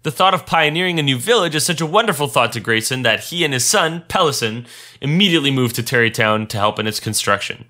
The 0.05 0.13
thought 0.13 0.35
of 0.35 0.47
pioneering 0.47 1.01
a 1.01 1.03
new 1.03 1.17
village 1.19 1.57
is 1.57 1.67
such 1.67 1.81
a 1.81 1.87
wonderful 1.87 2.29
thought 2.29 2.53
to 2.53 2.61
Greyson 2.61 3.03
that 3.03 3.25
he 3.25 3.43
and 3.43 3.53
his 3.53 3.65
son, 3.65 4.05
Pelison, 4.07 4.67
immediately 5.01 5.51
move 5.51 5.73
to 5.73 5.83
Tarrey 5.83 6.13
Town 6.13 6.47
to 6.49 6.59
help 6.59 6.79
in 6.79 6.87
its 6.87 7.01
construction. 7.01 7.65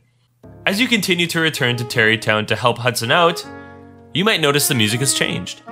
As 0.67 0.81
you 0.81 0.89
continue 0.89 1.27
to 1.27 1.41
return 1.41 1.77
to 1.77 1.85
Tarrey 1.85 2.21
Town 2.21 2.47
to 2.47 2.57
help 2.57 2.79
Hudson 2.79 3.11
out, 3.11 3.47
you 4.15 4.25
might 4.25 4.41
notice 4.41 4.69
the 4.69 4.75
music 4.75 5.01
has 5.01 5.15
changed. 5.15 5.63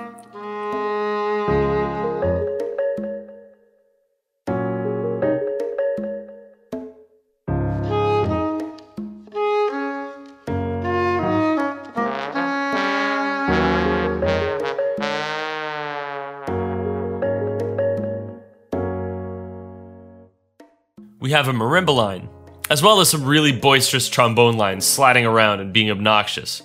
we 21.23 21.31
have 21.31 21.47
a 21.47 21.53
marimba 21.53 21.95
line, 21.95 22.27
as 22.69 22.81
well 22.81 22.99
as 22.99 23.09
some 23.09 23.25
really 23.25 23.51
boisterous 23.51 24.09
trombone 24.09 24.57
lines 24.57 24.85
sliding 24.85 25.25
around 25.25 25.59
and 25.59 25.73
being 25.73 25.91
obnoxious. 25.91 26.61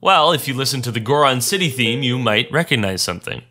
Well, 0.00 0.32
if 0.32 0.46
you 0.46 0.54
listen 0.54 0.82
to 0.82 0.92
the 0.92 1.00
Goron 1.00 1.40
City 1.40 1.68
theme, 1.68 2.02
you 2.02 2.18
might 2.18 2.50
recognize 2.52 3.02
something. 3.02 3.42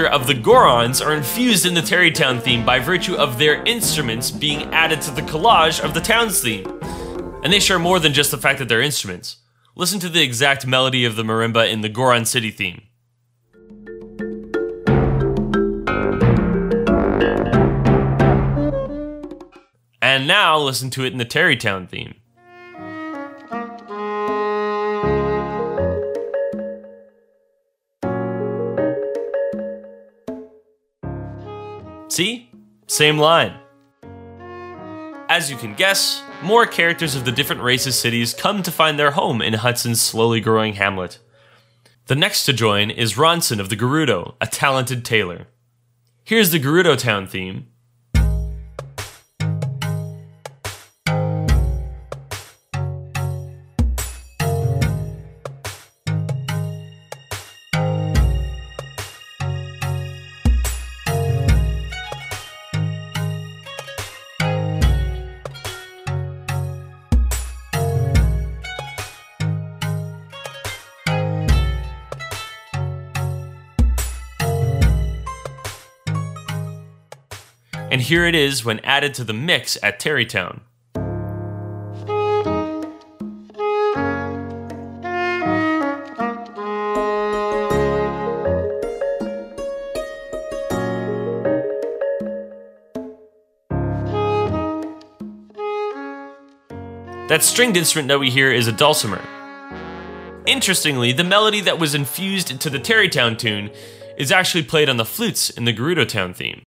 Character 0.00 0.18
of 0.18 0.26
the 0.26 0.34
Gorons 0.34 1.04
are 1.04 1.12
infused 1.12 1.66
in 1.66 1.74
the 1.74 1.82
Tarrey 1.82 2.14
Town 2.14 2.40
theme 2.40 2.64
by 2.64 2.78
virtue 2.78 3.16
of 3.16 3.38
their 3.38 3.62
instruments 3.64 4.30
being 4.30 4.62
added 4.72 5.02
to 5.02 5.10
the 5.10 5.20
collage 5.20 5.78
of 5.84 5.92
the 5.92 6.00
town's 6.00 6.40
theme. 6.40 6.66
And 7.44 7.52
they 7.52 7.60
share 7.60 7.78
more 7.78 8.00
than 8.00 8.14
just 8.14 8.30
the 8.30 8.38
fact 8.38 8.60
that 8.60 8.68
they're 8.70 8.80
instruments. 8.80 9.36
Listen 9.76 10.00
to 10.00 10.08
the 10.08 10.22
exact 10.22 10.66
melody 10.66 11.04
of 11.04 11.16
the 11.16 11.22
marimba 11.22 11.70
in 11.70 11.82
the 11.82 11.90
Goron 11.90 12.24
City 12.24 12.50
theme. 12.50 12.80
And 20.00 20.26
now 20.26 20.56
listen 20.56 20.88
to 20.90 21.04
it 21.04 21.12
in 21.12 21.18
the 21.18 21.26
Tarrey 21.26 21.60
Town 21.60 21.86
theme. 21.86 22.14
See? 32.10 32.50
Same 32.88 33.18
line. 33.18 33.54
As 35.28 35.48
you 35.48 35.56
can 35.56 35.74
guess, 35.74 36.24
more 36.42 36.66
characters 36.66 37.14
of 37.14 37.24
the 37.24 37.30
different 37.30 37.62
races' 37.62 37.96
cities 37.96 38.34
come 38.34 38.64
to 38.64 38.72
find 38.72 38.98
their 38.98 39.12
home 39.12 39.40
in 39.40 39.52
Hudson's 39.54 40.00
slowly 40.00 40.40
growing 40.40 40.74
hamlet. 40.74 41.20
The 42.06 42.16
next 42.16 42.46
to 42.46 42.52
join 42.52 42.90
is 42.90 43.14
Rhondson 43.14 43.60
of 43.60 43.68
the 43.68 43.76
Gerudo, 43.76 44.34
a 44.40 44.48
talented 44.48 45.04
tailor. 45.04 45.46
Here's 46.24 46.50
the 46.50 46.58
Gerudo 46.58 46.98
Town 46.98 47.28
theme, 47.28 47.68
and 77.90 78.00
here 78.00 78.24
it 78.24 78.34
is 78.34 78.64
when 78.64 78.78
added 78.80 79.14
to 79.14 79.24
the 79.24 79.32
mix 79.32 79.76
at 79.82 79.98
Tarrey 79.98 80.28
Town. 80.28 80.60
That 97.28 97.44
stringed 97.44 97.76
instrument 97.76 98.08
that 98.08 98.18
we 98.18 98.28
hear 98.28 98.50
is 98.50 98.66
a 98.66 98.72
dulcimer. 98.72 99.22
Interestingly, 100.46 101.12
the 101.12 101.22
melody 101.22 101.60
that 101.60 101.78
was 101.78 101.94
infused 101.94 102.50
into 102.50 102.68
the 102.68 102.80
Tarrey 102.80 103.08
Town 103.08 103.36
tune 103.36 103.70
is 104.18 104.32
actually 104.32 104.64
played 104.64 104.88
on 104.88 104.96
the 104.96 105.04
flutes 105.04 105.48
in 105.48 105.64
the 105.64 105.72
Gerudo 105.72 106.08
Town 106.08 106.34
theme. 106.34 106.64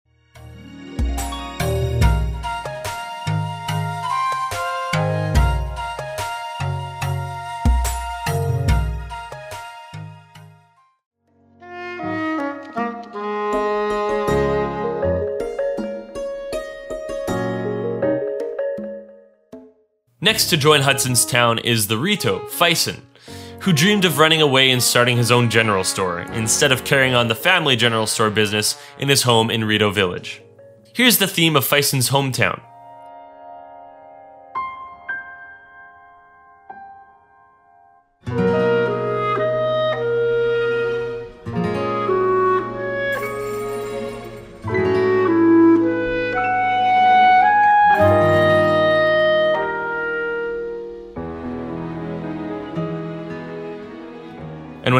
Next 20.28 20.50
to 20.50 20.58
join 20.58 20.82
Hudson's 20.82 21.24
town 21.24 21.58
is 21.60 21.86
the 21.86 21.96
Rito, 21.96 22.40
Fyson, 22.50 23.00
who 23.60 23.72
dreamed 23.72 24.04
of 24.04 24.18
running 24.18 24.42
away 24.42 24.70
and 24.70 24.82
starting 24.82 25.16
his 25.16 25.30
own 25.30 25.48
general 25.48 25.84
store, 25.84 26.20
instead 26.34 26.70
of 26.70 26.84
carrying 26.84 27.14
on 27.14 27.28
the 27.28 27.34
family 27.34 27.76
general 27.76 28.06
store 28.06 28.28
business 28.28 28.78
in 28.98 29.08
his 29.08 29.22
home 29.22 29.50
in 29.50 29.64
Rito 29.64 29.90
Village. 29.90 30.42
Here's 30.92 31.16
the 31.16 31.26
theme 31.26 31.56
of 31.56 31.64
Fyson's 31.64 32.10
hometown. 32.10 32.60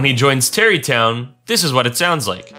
He 0.08 0.14
joins 0.14 0.50
Tarrey 0.50 0.82
Town, 0.82 1.34
this 1.44 1.62
is 1.62 1.70
what 1.70 1.86
it 1.86 1.94
sounds 1.94 2.26
like. 2.26 2.54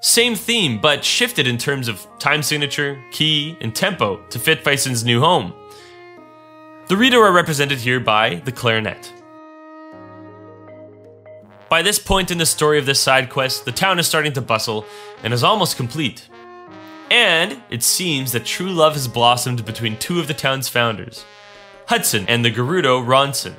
Same 0.00 0.34
theme, 0.34 0.80
but 0.80 1.04
shifted 1.04 1.46
in 1.46 1.58
terms 1.58 1.86
of 1.86 2.06
time 2.18 2.42
signature, 2.42 2.98
key, 3.10 3.58
and 3.60 3.76
tempo 3.76 4.16
to 4.30 4.38
fit 4.38 4.64
Fyson's 4.64 5.04
new 5.04 5.20
home. 5.20 5.52
The 6.88 6.96
Rito 6.96 7.20
are 7.20 7.30
represented 7.30 7.76
here 7.76 8.00
by 8.00 8.36
the 8.46 8.52
clarinet. 8.52 9.19
By 11.70 11.82
this 11.82 12.00
point 12.00 12.32
in 12.32 12.38
the 12.38 12.46
story 12.46 12.80
of 12.80 12.86
this 12.86 12.98
side 12.98 13.30
quest, 13.30 13.64
the 13.64 13.70
town 13.70 14.00
is 14.00 14.06
starting 14.08 14.32
to 14.32 14.40
bustle 14.40 14.84
and 15.22 15.32
is 15.32 15.44
almost 15.44 15.76
complete. 15.76 16.28
And 17.12 17.62
it 17.70 17.84
seems 17.84 18.32
that 18.32 18.44
true 18.44 18.72
love 18.72 18.94
has 18.94 19.06
blossomed 19.06 19.64
between 19.64 19.96
two 19.96 20.18
of 20.18 20.26
the 20.26 20.34
town's 20.34 20.68
founders, 20.68 21.24
Hudson 21.86 22.24
and 22.26 22.44
the 22.44 22.50
Gerudo 22.50 23.00
Rhondson. 23.06 23.54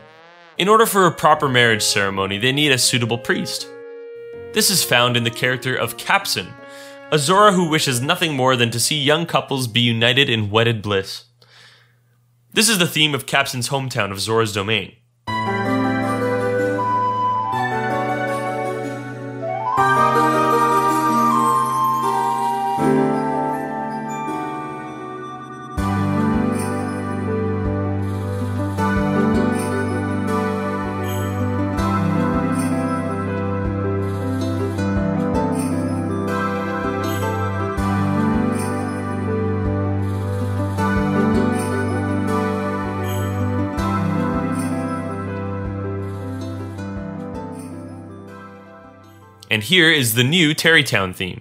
In 0.57 0.67
order 0.67 0.85
for 0.85 1.05
a 1.05 1.11
proper 1.11 1.47
marriage 1.47 1.83
ceremony, 1.83 2.37
they 2.37 2.51
need 2.51 2.73
a 2.73 2.77
suitable 2.77 3.17
priest. 3.17 3.69
This 4.51 4.69
is 4.69 4.83
found 4.83 5.15
in 5.15 5.23
the 5.23 5.31
character 5.31 5.73
of 5.73 5.95
Kapson, 5.95 6.51
a 7.13 7.17
Zora 7.17 7.53
who 7.53 7.69
wishes 7.69 8.01
nothing 8.01 8.35
more 8.35 8.57
than 8.57 8.71
to 8.71 8.79
see 8.79 9.01
young 9.01 9.25
couples 9.25 9.69
be 9.69 9.79
united 9.79 10.29
in 10.29 10.51
wedded 10.51 10.81
bliss. 10.81 11.23
This 12.51 12.67
is 12.67 12.77
the 12.77 12.87
theme 12.87 13.15
of 13.15 13.25
Kapson's 13.25 13.69
hometown 13.69 14.11
of 14.11 14.19
Zora's 14.19 14.51
Domain. 14.51 14.97
And 49.51 49.63
here 49.63 49.91
is 49.91 50.13
the 50.13 50.23
new 50.23 50.55
Tarrey 50.55 50.85
Town 50.85 51.13
theme. 51.13 51.40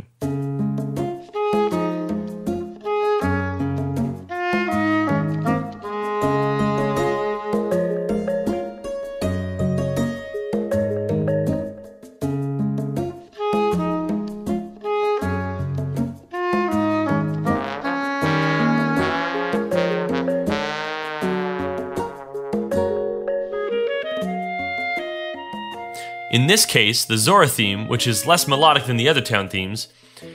In 26.31 26.47
this 26.47 26.65
case, 26.65 27.05
the 27.05 27.19
Zora 27.19 27.49
theme, 27.49 27.89
which 27.89 28.07
is 28.07 28.25
less 28.25 28.47
melodic 28.47 28.85
than 28.87 28.97
the 28.97 29.09
other 29.09 29.21
town 29.21 29.49
themes, 29.49 29.89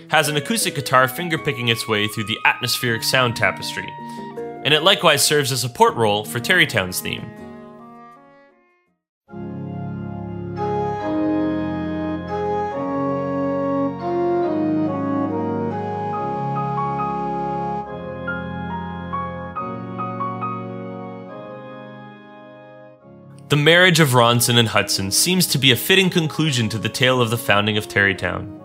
has 0.09 0.27
an 0.27 0.35
acoustic 0.35 0.75
guitar 0.75 1.07
fingerpicking 1.07 1.69
its 1.69 1.87
way 1.87 2.05
through 2.09 2.25
the 2.25 2.37
atmospheric 2.43 3.01
sound 3.01 3.37
tapestry, 3.37 3.87
and 4.65 4.73
it 4.73 4.83
likewise 4.83 5.25
serves 5.25 5.53
as 5.53 5.63
a 5.63 5.69
support 5.69 5.95
role 5.95 6.25
for 6.25 6.41
Tarrey 6.41 6.67
Town's 6.67 6.99
theme. 6.99 7.44
The 23.55 23.61
marriage 23.61 24.01
of 24.01 24.09
Rhondson 24.09 24.57
and 24.57 24.67
Hudson 24.67 25.11
seems 25.11 25.47
to 25.47 25.57
be 25.57 25.71
a 25.71 25.77
fitting 25.77 26.09
conclusion 26.09 26.67
to 26.67 26.77
the 26.77 26.89
tale 26.89 27.21
of 27.21 27.29
the 27.29 27.37
founding 27.37 27.77
of 27.77 27.87
Tarrey 27.87 28.17
Town. 28.17 28.59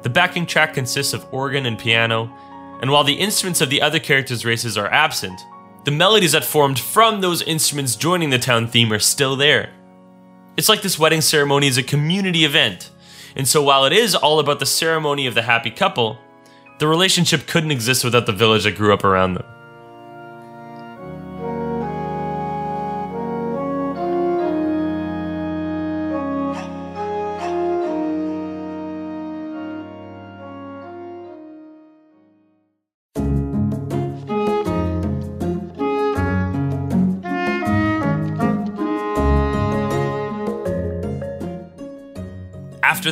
The 0.00 0.08
backing 0.08 0.46
track 0.46 0.72
consists 0.72 1.12
of 1.12 1.26
organ 1.30 1.66
and 1.66 1.78
piano, 1.78 2.34
and 2.80 2.90
while 2.90 3.04
the 3.04 3.12
instruments 3.12 3.60
of 3.60 3.68
the 3.68 3.82
other 3.82 3.98
characters' 3.98 4.46
races 4.46 4.78
are 4.78 4.90
absent, 4.90 5.38
the 5.84 5.90
melodies 5.90 6.32
that 6.32 6.46
formed 6.46 6.78
from 6.78 7.20
those 7.20 7.42
instruments 7.42 7.96
joining 7.96 8.30
the 8.30 8.38
town 8.38 8.66
theme 8.66 8.94
are 8.94 8.98
still 8.98 9.36
there. 9.36 9.74
It's 10.56 10.70
like 10.70 10.80
this 10.80 10.98
wedding 10.98 11.20
ceremony 11.20 11.66
is 11.66 11.76
a 11.76 11.82
community 11.82 12.46
event, 12.46 12.90
and 13.36 13.46
so 13.46 13.62
while 13.62 13.84
it 13.84 13.92
is 13.92 14.14
all 14.14 14.38
about 14.38 14.58
the 14.58 14.64
ceremony 14.64 15.26
of 15.26 15.34
the 15.34 15.42
happy 15.42 15.70
couple, 15.70 16.16
the 16.78 16.88
relationship 16.88 17.46
couldn't 17.46 17.72
exist 17.72 18.04
without 18.04 18.24
the 18.24 18.32
village 18.32 18.64
that 18.64 18.74
grew 18.74 18.94
up 18.94 19.04
around 19.04 19.34
them. 19.34 19.44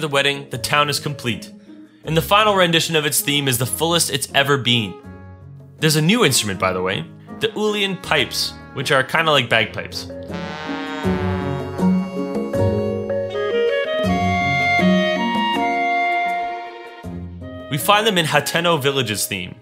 The 0.07 0.13
wedding, 0.13 0.49
the 0.51 0.59
town 0.59 0.89
is 0.89 1.01
complete, 1.01 1.51
and 2.05 2.17
the 2.17 2.23
final 2.23 2.55
rendition 2.55 2.95
of 2.95 3.05
its 3.05 3.21
theme 3.21 3.49
is 3.49 3.59
the 3.59 3.67
fullest 3.67 4.09
it's 4.09 4.29
ever 4.37 4.57
been. 4.57 4.95
There's 5.81 5.97
a 5.97 6.01
new 6.01 6.25
instrument, 6.25 6.61
by 6.61 6.73
the 6.73 6.81
way 6.81 7.05
the 7.41 7.49
Uilleann 7.49 8.01
pipes, 8.03 8.55
which 8.75 8.93
are 8.93 9.03
kind 9.03 9.29
of 9.29 9.33
like 9.33 9.51
bagpipes. 9.51 10.07
We 17.69 17.77
find 17.77 18.07
them 18.07 18.17
in 18.17 18.27
Hateno 18.27 18.81
Village's 18.81 19.27
theme, 19.27 19.57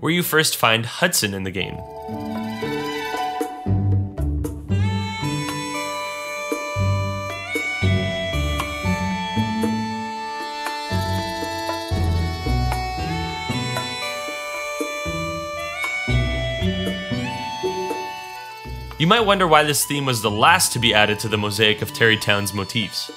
where 0.00 0.10
you 0.10 0.22
first 0.22 0.56
find 0.56 0.86
Hudson 0.86 1.34
in 1.34 1.42
the 1.42 1.50
game. 1.50 1.76
You 19.02 19.08
might 19.08 19.26
wonder 19.26 19.48
why 19.48 19.64
this 19.64 19.84
theme 19.84 20.06
was 20.06 20.22
the 20.22 20.30
last 20.30 20.72
to 20.74 20.78
be 20.78 20.94
added 20.94 21.18
to 21.18 21.28
the 21.28 21.36
mosaic 21.36 21.82
of 21.82 21.90
Tarrey 21.90 22.20
Town's 22.20 22.54
motifs. 22.54 23.10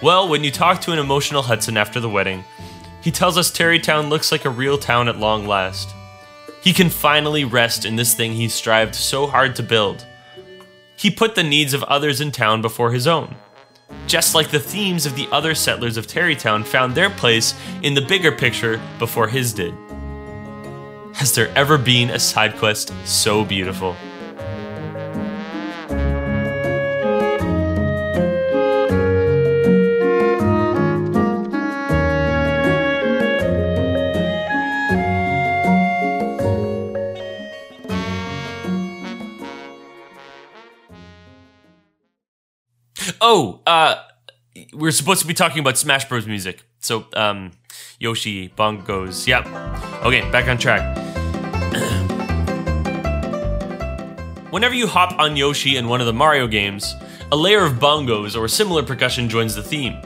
Well, 0.00 0.28
when 0.28 0.44
you 0.44 0.52
talk 0.52 0.80
to 0.82 0.92
an 0.92 1.00
emotional 1.00 1.42
Hudson 1.42 1.76
after 1.76 1.98
the 1.98 2.08
wedding, 2.08 2.44
he 3.00 3.10
tells 3.10 3.36
us 3.36 3.50
Tarrey 3.50 3.82
Town 3.82 4.10
looks 4.10 4.30
like 4.30 4.44
a 4.44 4.48
real 4.48 4.78
town 4.78 5.08
at 5.08 5.18
long 5.18 5.44
last. 5.44 5.92
He 6.62 6.72
can 6.72 6.88
finally 6.88 7.42
rest 7.42 7.84
in 7.84 7.96
this 7.96 8.14
thing 8.14 8.34
he 8.34 8.48
strived 8.48 8.94
so 8.94 9.26
hard 9.26 9.56
to 9.56 9.62
build. 9.64 10.06
He 10.94 11.10
put 11.10 11.34
the 11.34 11.42
needs 11.42 11.74
of 11.74 11.82
others 11.82 12.20
in 12.20 12.30
town 12.30 12.62
before 12.62 12.92
his 12.92 13.08
own. 13.08 13.34
Just 14.06 14.36
like 14.36 14.52
the 14.52 14.60
themes 14.60 15.04
of 15.04 15.16
the 15.16 15.26
other 15.32 15.56
settlers 15.56 15.96
of 15.96 16.06
Tarrey 16.06 16.38
Town 16.38 16.62
found 16.62 16.94
their 16.94 17.10
place 17.10 17.56
in 17.82 17.94
the 17.94 18.02
bigger 18.02 18.30
picture 18.30 18.80
before 19.00 19.26
his 19.26 19.52
did. 19.52 19.74
Has 21.14 21.34
there 21.34 21.50
ever 21.56 21.76
been 21.76 22.10
a 22.10 22.20
side 22.20 22.56
quest 22.56 22.92
so 23.04 23.44
beautiful? 23.44 23.96
Oh, 43.40 43.60
uh, 43.68 43.94
we're 44.72 44.90
supposed 44.90 45.20
to 45.20 45.26
be 45.28 45.32
talking 45.32 45.60
about 45.60 45.78
Smash 45.78 46.08
Bros. 46.08 46.26
music. 46.26 46.64
So, 46.80 47.06
um, 47.12 47.52
Yoshi, 48.00 48.48
bongos. 48.48 49.28
Yep. 49.28 49.46
Okay, 50.04 50.28
back 50.32 50.48
on 50.48 50.58
track. 50.58 50.82
Whenever 54.50 54.74
you 54.74 54.88
hop 54.88 55.16
on 55.20 55.36
Yoshi 55.36 55.76
in 55.76 55.86
one 55.86 56.00
of 56.00 56.08
the 56.08 56.12
Mario 56.12 56.48
games, 56.48 56.92
a 57.30 57.36
layer 57.36 57.64
of 57.64 57.74
bongos 57.74 58.36
or 58.36 58.48
similar 58.48 58.82
percussion 58.82 59.28
joins 59.28 59.54
the 59.54 59.62
theme. 59.62 59.96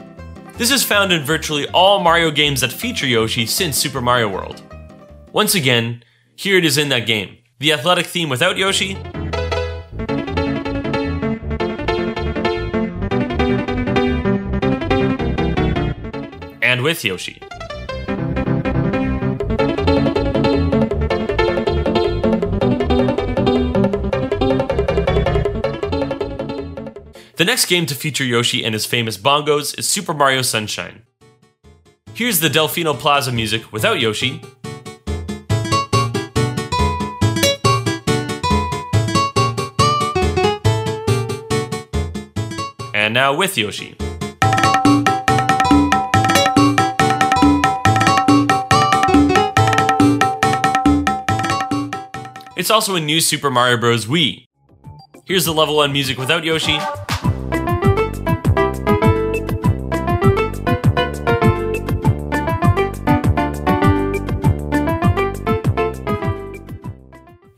This 0.59 0.69
is 0.69 0.83
found 0.83 1.11
in 1.11 1.23
virtually 1.23 1.67
all 1.69 2.01
Mario 2.01 2.29
games 2.29 2.61
that 2.61 2.71
feature 2.71 3.07
Yoshi 3.07 3.47
since 3.47 3.77
Super 3.77 3.99
Mario 3.99 4.29
World. 4.29 4.61
Once 5.31 5.55
again, 5.55 6.03
here 6.35 6.59
it 6.59 6.65
is 6.65 6.77
in 6.77 6.89
that 6.89 7.07
game. 7.07 7.39
The 7.57 7.73
athletic 7.73 8.05
theme 8.05 8.29
without 8.29 8.57
Yoshi, 8.57 8.95
with 16.83 17.05
Yoshi. 17.05 17.39
The 27.35 27.45
next 27.45 27.65
game 27.65 27.85
to 27.85 27.95
feature 27.95 28.25
Yoshi 28.25 28.63
and 28.65 28.73
his 28.73 28.85
famous 28.85 29.17
bongos 29.17 29.79
is 29.79 29.87
Super 29.87 30.13
Mario 30.13 30.41
Sunshine. 30.41 31.03
Here's 32.13 32.41
the 32.41 32.49
Delfino 32.49 32.93
Plaza 32.97 33.31
music 33.31 33.71
without 33.71 33.99
Yoshi, 33.99 34.41
and 42.93 43.13
now 43.13 43.33
with 43.33 43.57
Yoshi. 43.57 43.95
It's 52.63 52.71
also 52.71 52.95
in 52.95 53.05
New 53.05 53.19
Super 53.19 53.51
Mario 53.51 53.75
Bros. 53.75 54.05
Wii. 54.05 54.47
Here's 55.25 55.43
the 55.43 55.53
level 55.53 55.75
1 55.75 55.91
music 55.91 56.17
without 56.17 56.45
Yoshi. 56.45 56.79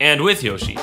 And 0.00 0.22
with 0.24 0.42
Yoshi. 0.42 0.76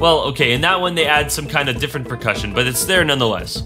Well, 0.00 0.20
okay, 0.28 0.54
in 0.54 0.62
that 0.62 0.80
one 0.80 0.94
they 0.94 1.04
add 1.04 1.30
some 1.30 1.46
kind 1.46 1.68
of 1.68 1.78
different 1.78 2.08
percussion, 2.08 2.54
but 2.54 2.66
it's 2.66 2.86
there 2.86 3.04
nonetheless. 3.04 3.64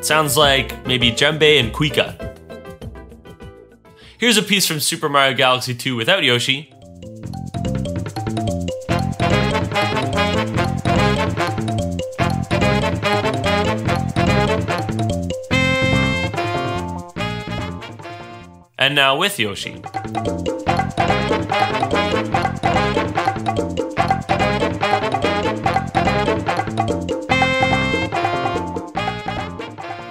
sounds 0.00 0.36
like 0.36 0.86
maybe 0.86 1.10
djembe 1.10 1.58
and 1.58 1.74
cuica. 1.74 2.14
Here's 4.16 4.36
a 4.36 4.44
piece 4.44 4.64
from 4.64 4.78
Super 4.78 5.08
Mario 5.08 5.36
Galaxy 5.36 5.74
2 5.74 5.96
without 5.96 6.22
Yoshi. 6.22 6.72
And 18.78 18.94
now 18.94 19.16
with 19.16 19.36
Yoshi. 19.40 19.82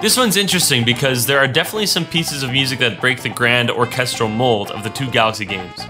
This 0.06 0.18
one's 0.18 0.38
interesting 0.38 0.86
because 0.86 1.26
there 1.26 1.40
are 1.40 1.48
definitely 1.48 1.88
some 1.88 2.06
pieces 2.06 2.44
of 2.44 2.52
music 2.52 2.78
that 2.78 3.02
break 3.02 3.24
the 3.24 3.30
grand 3.30 3.72
orchestral 3.72 4.30
mold 4.30 4.70
of 4.70 4.84
the 4.84 4.92
two 4.92 5.10
Galaxy 5.10 5.46
games. 5.46 5.82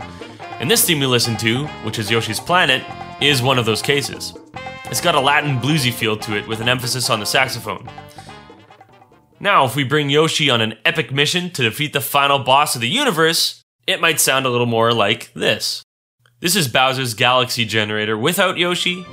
And 0.61 0.71
this 0.71 0.85
theme 0.85 1.01
we 1.01 1.05
listened 1.05 1.37
to, 1.39 1.67
which 1.83 1.99
is 1.99 2.09
Yoshi's 2.09 2.39
Planet, 2.39 2.81
is 3.19 3.41
one 3.41 3.59
of 3.59 3.65
those 3.65 3.81
cases. 3.81 4.33
It's 4.85 5.01
got 5.01 5.15
a 5.15 5.19
Latin 5.19 5.59
bluesy 5.59 5.91
feel 5.91 6.15
to 6.15 6.37
it 6.37 6.47
with 6.47 6.61
an 6.61 6.69
emphasis 6.69 7.09
on 7.09 7.19
the 7.19 7.25
saxophone. 7.25 7.89
Now, 9.41 9.65
if 9.65 9.75
we 9.75 9.83
bring 9.83 10.09
Yoshi 10.09 10.49
on 10.49 10.61
an 10.61 10.77
epic 10.85 11.11
mission 11.11 11.49
to 11.49 11.63
defeat 11.63 11.91
the 11.91 11.99
final 11.99 12.39
boss 12.39 12.73
of 12.73 12.79
the 12.79 12.87
universe, 12.87 13.63
it 13.85 13.99
might 13.99 14.21
sound 14.21 14.45
a 14.45 14.49
little 14.49 14.65
more 14.65 14.93
like 14.93 15.33
this. 15.33 15.83
This 16.39 16.55
is 16.55 16.69
Bowser's 16.69 17.15
Galaxy 17.15 17.65
Generator 17.65 18.17
without 18.17 18.57
Yoshi, 18.57 19.05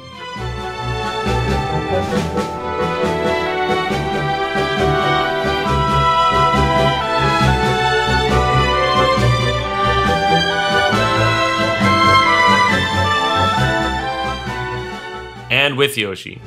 and 15.63 15.77
with 15.77 15.97
Yoshi. 15.97 16.41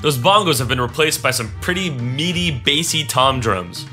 Those 0.00 0.16
bongos 0.16 0.60
have 0.60 0.68
been 0.68 0.80
replaced 0.80 1.20
by 1.20 1.32
some 1.32 1.50
pretty 1.60 1.90
meaty, 1.90 2.52
bassy 2.52 3.04
tom 3.04 3.40
drums. 3.40 3.86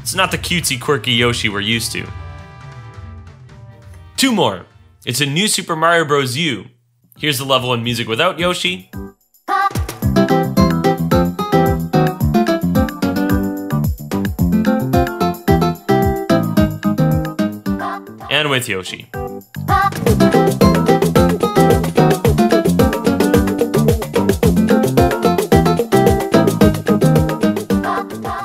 It's 0.00 0.16
not 0.16 0.32
the 0.32 0.36
cutesy, 0.36 0.80
quirky 0.80 1.12
Yoshi 1.12 1.48
we're 1.48 1.60
used 1.60 1.92
to. 1.92 2.04
Two 4.16 4.32
more. 4.32 4.66
It's 5.06 5.20
a 5.20 5.26
new 5.26 5.46
Super 5.46 5.76
Mario 5.76 6.04
Bros. 6.04 6.36
U, 6.36 6.66
Here's 7.20 7.36
the 7.36 7.44
level 7.44 7.74
in 7.74 7.82
music 7.82 8.08
without 8.08 8.38
Yoshi. 8.38 8.88
And 18.30 18.48
with 18.48 18.70
Yoshi. 18.70 19.10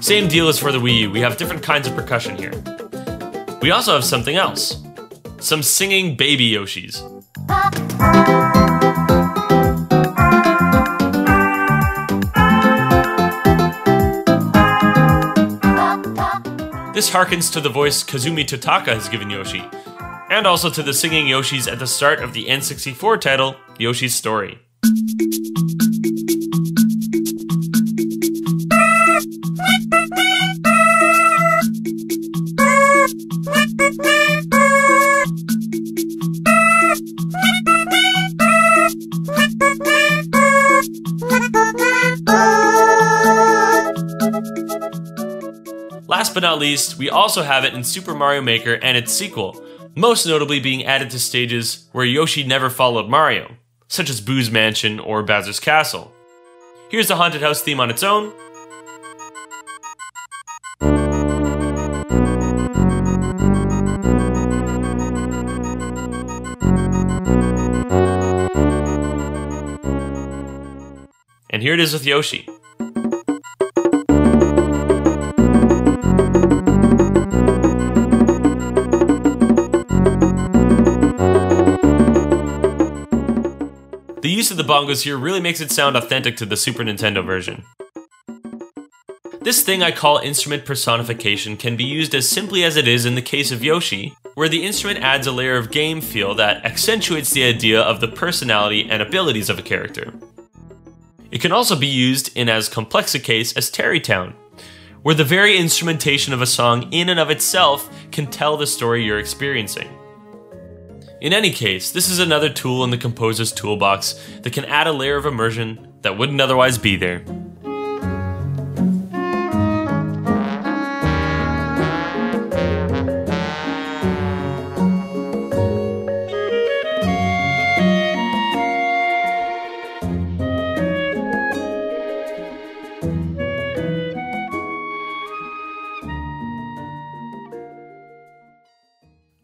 Same 0.02 0.28
deal 0.28 0.50
as 0.50 0.60
for 0.60 0.74
the 0.74 0.80
Wii 0.80 1.00
U, 1.00 1.12
we 1.12 1.22
have 1.22 1.38
different 1.38 1.64
kinds 1.64 1.88
of 1.88 1.96
percussion 1.96 2.36
here. 2.36 2.52
We 3.62 3.72
also 3.72 3.94
have 3.94 4.04
something 4.04 4.36
else. 4.36 4.84
Some 5.40 5.64
singing 5.64 6.18
baby 6.18 6.52
Yoshis. 6.52 7.15
This 17.06 17.14
harkens 17.14 17.54
to 17.54 17.62
the 17.62 17.70
voice 17.70 18.04
Kazumi 18.04 18.44
Totaka 18.44 18.88
has 18.88 19.08
given 19.10 19.30
Yoshi, 19.30 19.64
and 20.32 20.48
also 20.48 20.72
to 20.72 20.82
the 20.82 20.92
singing 20.92 21.28
Yoshis 21.28 21.72
at 21.72 21.78
the 21.78 21.86
start 21.86 22.20
of 22.20 22.34
the 22.34 22.48
N64 22.48 23.22
title, 23.22 23.58
Yoshi's 23.78 24.16
Story. 24.16 24.58
But 46.36 46.44
not 46.44 46.60
least, 46.60 46.98
we 46.98 47.10
also 47.10 47.44
have 47.44 47.64
it 47.64 47.74
in 47.74 47.82
Super 47.82 48.14
Mario 48.14 48.42
Maker 48.42 48.74
and 48.74 48.98
its 48.98 49.14
sequel, 49.14 49.64
most 49.96 50.26
notably 50.26 50.60
being 50.60 50.84
added 50.84 51.10
to 51.12 51.20
stages 51.20 51.88
where 51.94 52.04
Yoshi 52.04 52.44
never 52.44 52.70
followed 52.70 53.10
Mario, 53.10 53.56
such 53.88 54.10
as 54.10 54.20
Boo's 54.20 54.52
Mansion 54.52 55.00
or 55.00 55.24
Bowser's 55.24 55.62
Castle. 55.62 56.12
Here's 56.90 57.08
the 57.08 57.16
Haunted 57.16 57.42
House 57.42 57.62
theme 57.62 57.80
on 57.80 57.90
its 57.90 58.04
own. 58.04 58.34
And 71.50 71.62
here 71.64 71.74
it 71.74 71.80
is 71.80 71.94
with 71.94 72.06
Yoshi. 72.06 72.50
Use 84.46 84.52
of 84.52 84.58
the 84.58 84.74
bongos 84.74 85.02
here 85.02 85.18
really 85.18 85.42
makes 85.42 85.60
it 85.60 85.72
sound 85.72 85.98
authentic 85.98 86.38
to 86.38 86.46
the 86.46 86.56
Super 86.56 86.84
Nintendo 86.84 87.26
version. 87.26 87.64
This 89.42 89.64
thing 89.64 89.82
I 89.82 89.90
call 89.90 90.20
instrument 90.20 90.66
personification 90.66 91.58
can 91.58 91.76
be 91.76 91.84
used 91.84 92.14
as 92.14 92.30
simply 92.30 92.64
as 92.64 92.76
it 92.76 92.88
is 92.88 93.08
in 93.08 93.16
the 93.16 93.24
case 93.24 93.52
of 93.52 93.64
Yoshi, 93.64 94.16
where 94.36 94.48
the 94.48 94.64
instrument 94.64 95.00
adds 95.00 95.26
a 95.26 95.32
layer 95.32 95.58
of 95.58 95.72
game 95.72 96.00
feel 96.00 96.36
that 96.36 96.64
accentuates 96.64 97.32
the 97.32 97.44
idea 97.44 97.82
of 97.82 98.02
the 98.02 98.08
personality 98.08 98.88
and 98.88 99.02
abilities 99.02 99.50
of 99.50 99.58
a 99.58 99.64
character. 99.64 100.14
It 101.32 101.42
can 101.42 101.52
also 101.52 101.76
be 101.76 101.88
used 101.88 102.30
in 102.38 102.48
as 102.48 102.70
complex 102.70 103.16
a 103.16 103.20
case 103.20 103.52
as 103.58 103.72
Tarrey 103.72 104.04
Town, 104.04 104.36
where 105.02 105.16
the 105.16 105.24
very 105.24 105.58
instrumentation 105.58 106.34
of 106.34 106.42
a 106.44 106.46
song 106.46 106.94
in 106.94 107.10
and 107.10 107.20
of 107.20 107.32
itself 107.32 107.90
can 108.12 108.28
tell 108.28 108.58
the 108.58 108.68
story 108.68 109.04
you're 109.04 109.18
experiencing. 109.18 109.90
In 111.26 111.34
any 111.34 111.50
case, 111.50 111.90
this 111.90 112.08
is 112.08 112.20
another 112.20 112.50
tool 112.50 112.84
in 112.84 112.92
the 112.92 113.00
composer's 113.00 113.52
toolbox 113.52 114.14
that 114.44 114.54
can 114.54 114.64
add 114.66 114.86
a 114.86 114.92
layer 114.92 115.18
of 115.18 115.26
immersion 115.26 115.92
that 116.04 116.20
wouldn't 116.20 116.40
otherwise 116.40 116.78
be 116.78 116.98
there. 116.98 117.26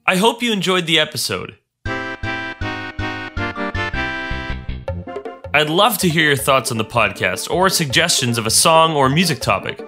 I 0.06 0.18
hope 0.18 0.44
you 0.44 0.52
enjoyed 0.52 0.86
the 0.86 1.00
episode. 1.00 1.58
I'd 5.62 5.70
love 5.70 6.00
to 6.00 6.10
hear 6.10 6.26
your 6.26 6.36
thoughts 6.36 6.72
on 6.72 6.80
the 6.80 6.84
podcast 6.84 7.48
or 7.52 7.70
suggestions 7.70 8.40
of 8.40 8.48
a 8.48 8.50
song 8.50 8.96
or 8.96 9.10
music 9.10 9.42
topic. 9.42 9.80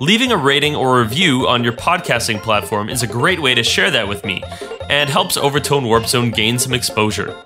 Leaving 0.00 0.30
a 0.30 0.36
rating 0.36 0.76
or 0.76 1.00
review 1.00 1.48
on 1.48 1.64
your 1.64 1.72
podcasting 1.72 2.40
platform 2.40 2.88
is 2.88 3.02
a 3.02 3.08
great 3.08 3.42
way 3.42 3.56
to 3.56 3.64
share 3.64 3.90
that 3.90 4.06
with 4.06 4.24
me 4.24 4.44
and 4.88 5.10
helps 5.10 5.36
Overtone 5.36 5.82
Warp 5.82 6.06
Zone 6.06 6.30
gain 6.30 6.60
some 6.60 6.72
exposure. 6.72 7.36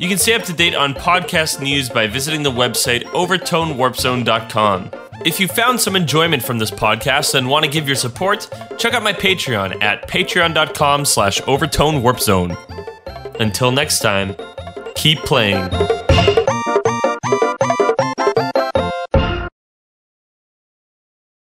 You 0.00 0.06
can 0.06 0.18
stay 0.18 0.34
up 0.34 0.42
to 0.42 0.52
date 0.52 0.74
on 0.74 0.92
podcast 0.92 1.62
news 1.62 1.88
by 1.88 2.08
visiting 2.08 2.42
the 2.42 2.50
website 2.50 3.04
overtonewarpzone.com. 3.04 4.90
If 5.24 5.40
you 5.40 5.48
found 5.48 5.80
some 5.80 5.96
enjoyment 5.96 6.42
from 6.42 6.58
this 6.58 6.70
podcast 6.70 7.34
and 7.34 7.48
want 7.48 7.64
to 7.64 7.70
give 7.70 7.86
your 7.86 7.96
support, 7.96 8.50
check 8.76 8.92
out 8.92 9.02
my 9.02 9.14
Patreon 9.14 9.82
at 9.82 10.06
patreon.com 10.10 11.06
slash 11.06 11.40
overtone 11.46 12.02
warp 12.02 12.20
zone. 12.20 12.54
Until 13.40 13.72
next 13.72 14.00
time, 14.00 14.36
keep 14.94 15.20
playing. 15.20 16.01